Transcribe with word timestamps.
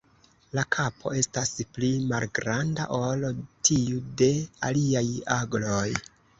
La 0.59 0.61
kapo 0.75 1.11
estas 1.19 1.51
pli 1.75 1.89
malgranda 2.13 2.89
ol 3.01 3.29
tiu 3.69 4.03
de 4.25 4.33
aliaj 4.73 5.07
agloj. 5.41 5.89